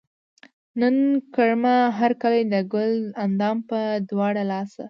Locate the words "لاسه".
4.51-4.79